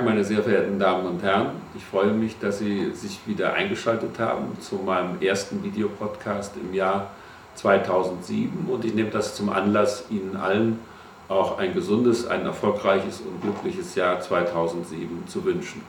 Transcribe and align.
meine 0.00 0.24
sehr 0.24 0.42
verehrten 0.42 0.78
Damen 0.78 1.06
und 1.06 1.22
Herren. 1.22 1.50
Ich 1.74 1.84
freue 1.84 2.12
mich, 2.12 2.38
dass 2.38 2.58
Sie 2.58 2.92
sich 2.94 3.20
wieder 3.26 3.52
eingeschaltet 3.52 4.18
haben 4.18 4.58
zu 4.60 4.76
meinem 4.76 5.20
ersten 5.20 5.62
Videopodcast 5.62 6.54
im 6.56 6.72
Jahr 6.72 7.10
2007 7.56 8.66
und 8.70 8.84
ich 8.86 8.94
nehme 8.94 9.10
das 9.10 9.34
zum 9.34 9.50
Anlass, 9.50 10.04
Ihnen 10.08 10.36
allen 10.36 10.78
auch 11.28 11.58
ein 11.58 11.74
gesundes, 11.74 12.26
ein 12.26 12.46
erfolgreiches 12.46 13.20
und 13.20 13.42
glückliches 13.42 13.94
Jahr 13.94 14.20
2007 14.20 15.26
zu 15.26 15.44
wünschen. 15.44 15.82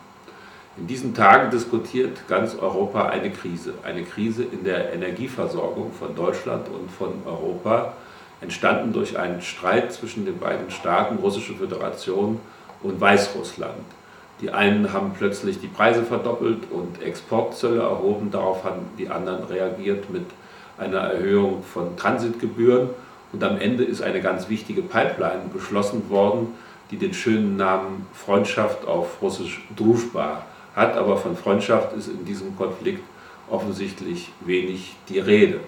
In 0.75 0.87
diesen 0.87 1.13
Tagen 1.13 1.51
diskutiert 1.51 2.27
ganz 2.27 2.55
Europa 2.55 3.07
eine 3.07 3.29
Krise, 3.29 3.75
eine 3.83 4.03
Krise 4.03 4.43
in 4.43 4.63
der 4.63 4.91
Energieversorgung 4.93 5.91
von 5.93 6.15
Deutschland 6.15 6.67
und 6.67 6.91
von 6.91 7.13
Europa, 7.25 7.93
entstanden 8.41 8.91
durch 8.91 9.17
einen 9.17 9.41
Streit 9.41 9.93
zwischen 9.93 10.25
den 10.25 10.39
beiden 10.39 10.69
Staaten, 10.69 11.17
Russische 11.17 11.53
Föderation 11.53 12.39
und 12.81 12.99
Weißrussland. 12.99 13.85
Die 14.43 14.51
einen 14.51 14.91
haben 14.91 15.13
plötzlich 15.17 15.61
die 15.61 15.67
Preise 15.67 16.03
verdoppelt 16.03 16.69
und 16.69 17.01
Exportzölle 17.01 17.79
erhoben, 17.79 18.29
darauf 18.29 18.65
haben 18.65 18.81
die 18.97 19.07
anderen 19.07 19.45
reagiert 19.45 20.09
mit 20.09 20.25
einer 20.77 20.97
Erhöhung 20.97 21.63
von 21.63 21.95
Transitgebühren. 21.95 22.89
Und 23.31 23.41
am 23.41 23.57
Ende 23.57 23.85
ist 23.85 24.01
eine 24.01 24.19
ganz 24.19 24.49
wichtige 24.49 24.81
Pipeline 24.81 25.43
beschlossen 25.53 26.09
worden, 26.09 26.47
die 26.91 26.97
den 26.97 27.13
schönen 27.13 27.55
Namen 27.55 28.05
Freundschaft 28.11 28.85
auf 28.85 29.21
Russisch 29.21 29.65
Druschba 29.77 30.43
hat, 30.75 30.97
aber 30.97 31.15
von 31.15 31.37
Freundschaft 31.37 31.95
ist 31.95 32.09
in 32.09 32.25
diesem 32.25 32.57
Konflikt 32.57 33.03
offensichtlich 33.49 34.29
wenig 34.41 34.97
die 35.07 35.19
Rede. 35.19 35.61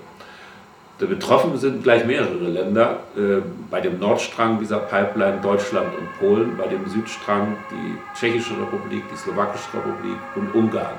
Betroffen 0.97 1.57
sind 1.57 1.83
gleich 1.83 2.05
mehrere 2.05 2.47
Länder. 2.47 2.99
Äh, 3.17 3.41
bei 3.69 3.81
dem 3.81 3.99
Nordstrang 3.99 4.59
dieser 4.59 4.79
Pipeline 4.79 5.41
Deutschland 5.41 5.87
und 5.97 6.19
Polen, 6.19 6.55
bei 6.57 6.67
dem 6.67 6.87
Südstrang 6.87 7.57
die 7.69 7.97
Tschechische 8.17 8.53
Republik, 8.53 9.03
die 9.11 9.17
Slowakische 9.17 9.73
Republik 9.73 10.17
und 10.35 10.55
Ungarn. 10.55 10.95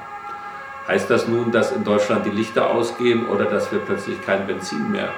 Heißt 0.87 1.11
das 1.11 1.27
nun, 1.27 1.51
dass 1.51 1.73
in 1.73 1.83
Deutschland 1.83 2.27
die 2.27 2.31
Lichter 2.31 2.71
ausgehen 2.71 3.27
oder 3.27 3.47
dass 3.47 3.73
wir 3.73 3.79
plötzlich 3.81 4.21
kein 4.25 4.47
Benzin 4.47 4.93
mehr 4.93 5.09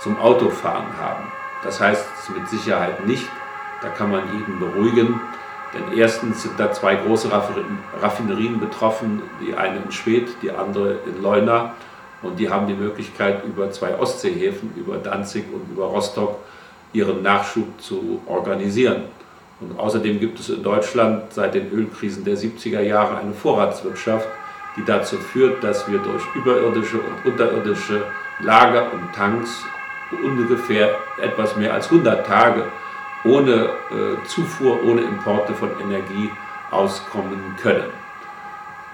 zum 0.00 0.18
Autofahren 0.18 0.98
haben? 1.00 1.24
Das 1.62 1.80
heißt 1.80 2.04
es 2.20 2.28
mit 2.30 2.48
Sicherheit 2.48 3.06
nicht. 3.06 3.28
Da 3.82 3.88
kann 3.88 4.10
man 4.10 4.22
jeden 4.36 4.58
beruhigen. 4.58 5.20
Denn 5.72 5.96
erstens 5.98 6.42
sind 6.42 6.58
da 6.58 6.72
zwei 6.72 6.96
große 6.96 7.30
Raffinerien 8.00 8.60
betroffen, 8.60 9.22
die 9.40 9.54
eine 9.54 9.78
in 9.78 9.92
Schwedt, 9.92 10.28
die 10.42 10.50
andere 10.50 10.98
in 11.06 11.22
Leuna. 11.22 11.74
Und 12.24 12.38
die 12.38 12.48
haben 12.48 12.66
die 12.66 12.74
Möglichkeit, 12.74 13.44
über 13.44 13.70
zwei 13.70 13.96
Ostseehäfen, 13.98 14.72
über 14.76 14.96
Danzig 14.96 15.44
und 15.52 15.70
über 15.70 15.86
Rostock, 15.86 16.38
ihren 16.92 17.22
Nachschub 17.22 17.80
zu 17.80 18.22
organisieren. 18.26 19.02
Und 19.60 19.78
außerdem 19.78 20.20
gibt 20.20 20.40
es 20.40 20.48
in 20.48 20.62
Deutschland 20.62 21.32
seit 21.32 21.54
den 21.54 21.70
Ölkrisen 21.70 22.24
der 22.24 22.36
70er 22.36 22.80
Jahre 22.80 23.18
eine 23.18 23.32
Vorratswirtschaft, 23.32 24.26
die 24.76 24.84
dazu 24.84 25.16
führt, 25.16 25.62
dass 25.62 25.88
wir 25.88 25.98
durch 25.98 26.22
überirdische 26.34 26.98
und 26.98 27.32
unterirdische 27.32 28.02
Lager 28.40 28.92
und 28.92 29.14
Tanks 29.14 29.64
ungefähr 30.22 30.94
etwas 31.20 31.56
mehr 31.56 31.72
als 31.72 31.86
100 31.90 32.26
Tage 32.26 32.64
ohne 33.24 33.52
äh, 33.54 34.26
Zufuhr, 34.26 34.82
ohne 34.84 35.00
Importe 35.00 35.54
von 35.54 35.70
Energie 35.80 36.30
auskommen 36.70 37.56
können. 37.60 37.90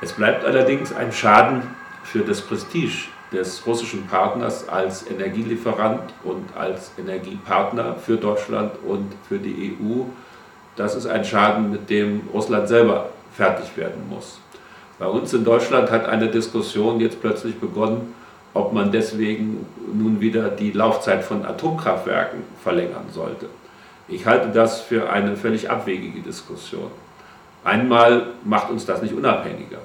Es 0.01 0.13
bleibt 0.13 0.45
allerdings 0.45 0.93
ein 0.93 1.13
Schaden 1.13 1.63
für 2.05 2.21
das 2.21 2.41
Prestige 2.41 3.09
des 3.33 3.65
russischen 3.67 4.07
Partners 4.07 4.69
als 4.69 5.09
Energielieferant 5.09 6.13
und 6.25 6.57
als 6.57 6.93
Energiepartner 6.99 7.95
für 7.95 8.17
Deutschland 8.17 8.73
und 8.87 9.13
für 9.29 9.39
die 9.39 9.77
EU. 9.81 10.03
Das 10.77 10.95
ist 10.95 11.07
ein 11.07 11.25
Schaden, 11.25 11.71
mit 11.71 11.91
dem 11.91 12.23
Russland 12.33 12.69
selber 12.69 13.11
fertig 13.33 13.77
werden 13.77 14.09
muss. 14.09 14.41
Bei 14.99 15.07
uns 15.07 15.33
in 15.33 15.45
Deutschland 15.45 15.91
hat 15.91 16.07
eine 16.07 16.29
Diskussion 16.29 17.01
jetzt 17.01 17.21
plötzlich 17.21 17.59
begonnen, 17.59 18.15
ob 18.53 18.73
man 18.73 18.91
deswegen 18.91 19.67
nun 19.93 20.21
wieder 20.21 20.49
die 20.49 20.73
Laufzeit 20.73 21.25
von 21.25 21.45
Atomkraftwerken 21.45 22.43
verlängern 22.63 23.07
sollte. 23.13 23.47
Ich 24.09 24.27
halte 24.27 24.49
das 24.49 24.81
für 24.81 25.09
eine 25.11 25.37
völlig 25.37 25.71
abwegige 25.71 26.21
Diskussion. 26.21 26.91
Einmal 27.63 28.27
macht 28.45 28.71
uns 28.71 28.85
das 28.85 29.03
nicht 29.03 29.15
unabhängiger. 29.15 29.79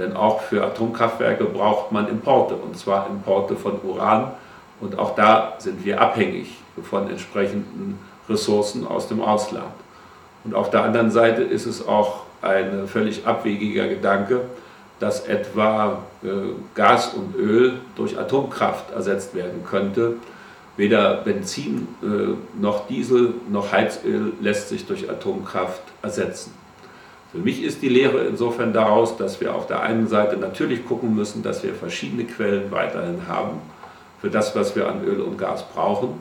Denn 0.00 0.16
auch 0.16 0.40
für 0.40 0.64
Atomkraftwerke 0.64 1.44
braucht 1.44 1.92
man 1.92 2.08
Importe, 2.08 2.54
und 2.56 2.76
zwar 2.76 3.06
Importe 3.08 3.54
von 3.54 3.80
Uran. 3.82 4.32
Und 4.80 4.98
auch 4.98 5.14
da 5.14 5.52
sind 5.58 5.84
wir 5.84 6.00
abhängig 6.00 6.56
von 6.82 7.10
entsprechenden 7.10 7.98
Ressourcen 8.28 8.86
aus 8.86 9.08
dem 9.08 9.20
Ausland. 9.20 9.74
Und 10.44 10.54
auf 10.54 10.70
der 10.70 10.84
anderen 10.84 11.10
Seite 11.10 11.42
ist 11.42 11.66
es 11.66 11.86
auch 11.86 12.22
ein 12.40 12.88
völlig 12.88 13.26
abwegiger 13.26 13.88
Gedanke, 13.88 14.40
dass 15.00 15.26
etwa 15.26 15.98
äh, 16.22 16.28
Gas 16.74 17.12
und 17.14 17.36
Öl 17.36 17.80
durch 17.94 18.18
Atomkraft 18.18 18.92
ersetzt 18.92 19.34
werden 19.34 19.64
könnte. 19.68 20.14
Weder 20.78 21.16
Benzin 21.16 21.88
äh, 22.02 22.58
noch 22.58 22.86
Diesel 22.86 23.34
noch 23.50 23.70
Heizöl 23.70 24.32
lässt 24.40 24.70
sich 24.70 24.86
durch 24.86 25.10
Atomkraft 25.10 25.82
ersetzen. 26.00 26.54
Für 27.32 27.38
mich 27.38 27.62
ist 27.62 27.80
die 27.82 27.88
Lehre 27.88 28.24
insofern 28.24 28.72
daraus, 28.72 29.16
dass 29.16 29.40
wir 29.40 29.54
auf 29.54 29.68
der 29.68 29.82
einen 29.82 30.08
Seite 30.08 30.36
natürlich 30.36 30.84
gucken 30.86 31.14
müssen, 31.14 31.42
dass 31.44 31.62
wir 31.62 31.74
verschiedene 31.74 32.24
Quellen 32.24 32.72
weiterhin 32.72 33.28
haben 33.28 33.60
für 34.20 34.30
das, 34.30 34.56
was 34.56 34.74
wir 34.74 34.88
an 34.88 35.04
Öl 35.04 35.20
und 35.20 35.38
Gas 35.38 35.64
brauchen, 35.72 36.20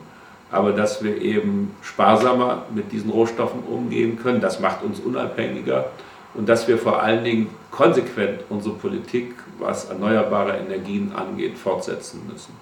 aber 0.51 0.71
dass 0.71 1.03
wir 1.03 1.19
eben 1.19 1.75
sparsamer 1.81 2.63
mit 2.73 2.91
diesen 2.91 3.09
Rohstoffen 3.09 3.61
umgehen 3.63 4.19
können. 4.21 4.39
Das 4.39 4.59
macht 4.59 4.83
uns 4.83 4.99
unabhängiger 4.99 5.85
und 6.35 6.47
dass 6.47 6.67
wir 6.67 6.77
vor 6.77 7.01
allen 7.01 7.23
Dingen 7.23 7.49
konsequent 7.71 8.41
unsere 8.49 8.75
Politik, 8.75 9.33
was 9.57 9.85
erneuerbare 9.85 10.57
Energien 10.57 11.11
angeht, 11.15 11.57
fortsetzen 11.57 12.21
müssen. 12.31 12.53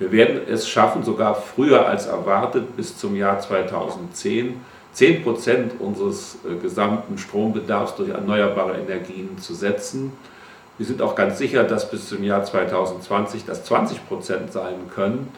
Wir 0.00 0.10
werden 0.12 0.40
es 0.48 0.68
schaffen, 0.68 1.04
sogar 1.04 1.34
früher 1.34 1.86
als 1.86 2.06
erwartet, 2.06 2.76
bis 2.76 2.96
zum 2.96 3.14
Jahr 3.14 3.38
2010 3.38 4.60
10 4.92 5.22
Prozent 5.22 5.72
unseres 5.80 6.38
äh, 6.44 6.56
gesamten 6.56 7.18
Strombedarfs 7.18 7.96
durch 7.96 8.10
erneuerbare 8.10 8.78
Energien 8.78 9.38
zu 9.38 9.54
setzen. 9.54 10.12
Wir 10.78 10.86
sind 10.86 11.02
auch 11.02 11.14
ganz 11.14 11.38
sicher, 11.38 11.64
dass 11.64 11.90
bis 11.90 12.08
zum 12.08 12.24
Jahr 12.24 12.44
2020 12.44 13.44
das 13.44 13.64
20 13.64 14.08
Prozent 14.08 14.52
sein 14.52 14.76
können. 14.94 15.28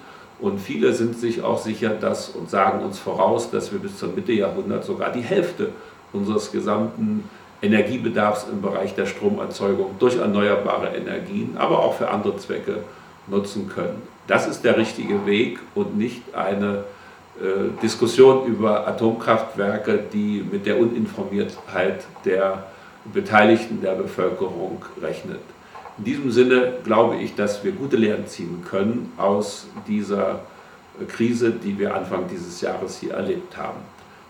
Und 0.41 0.61
viele 0.61 0.93
sind 0.93 1.19
sich 1.19 1.43
auch 1.43 1.59
sicher 1.59 1.91
dass, 1.91 2.31
und 2.31 2.51
sagen 2.51 2.85
uns 2.85 2.99
voraus, 2.99 3.51
dass 3.51 3.73
wir 3.73 3.79
bis 3.79 3.99
zur 3.99 4.11
Mitte 4.11 4.33
Jahrhundert 4.33 4.85
sogar 4.85 5.11
die 5.11 5.21
Hälfte 5.21 5.71
unseres 6.13 6.51
gesamten 6.51 7.29
Energiebedarfs 7.63 8.47
im 8.51 8.61
Bereich 8.61 8.95
der 8.95 9.07
Stromerzeugung 9.07 9.97
durch 9.99 10.17
erneuerbare 10.17 10.89
Energien, 10.89 11.57
aber 11.57 11.79
auch 11.79 11.95
für 11.95 12.11
andere 12.11 12.37
Zwecke 12.39 12.79
nutzen 13.29 13.69
können. 13.69 14.03
Das 14.27 14.49
ist 14.49 14.63
der 14.63 14.77
richtige 14.77 15.27
Weg 15.27 15.61
und 15.75 15.97
nicht 15.97 16.23
eine 16.35 16.85
Diskussion 17.83 18.47
über 18.47 18.87
Atomkraftwerke, 18.87 20.05
die 20.13 20.45
mit 20.51 20.67
der 20.67 20.79
Uninformiertheit 20.79 22.05
der 22.25 22.65
Beteiligten 23.13 23.81
der 23.81 23.93
Bevölkerung 23.93 24.85
rechnet. 25.01 25.41
In 25.99 26.05
diesem 26.05 26.31
Sinne 26.31 26.75
glaube 26.85 27.17
ich, 27.17 27.35
dass 27.35 27.65
wir 27.65 27.73
gute 27.73 27.97
Lehren 27.97 28.27
ziehen 28.27 28.65
können 28.69 29.13
aus 29.17 29.67
dieser 29.87 30.41
Krise, 31.09 31.51
die 31.51 31.79
wir 31.79 31.95
Anfang 31.95 32.29
dieses 32.29 32.61
Jahres 32.61 32.99
hier 32.99 33.15
erlebt 33.15 33.57
haben. 33.57 33.81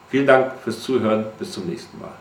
Vielen 0.08 0.26
Dank 0.26 0.52
fürs 0.62 0.82
Zuhören, 0.82 1.26
bis 1.38 1.52
zum 1.52 1.66
nächsten 1.66 1.98
Mal. 1.98 2.12